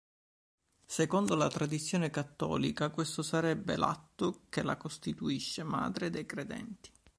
Secondo 0.87 1.35
la 1.35 1.47
tradizione 1.47 2.09
cattolica 2.09 2.89
questo 2.89 3.21
sarebbe 3.21 3.75
l'atto 3.77 4.45
che 4.49 4.63
la 4.63 4.75
costituisce 4.75 5.61
Madre 5.61 6.09
dei 6.09 6.25
credenti. 6.25 6.89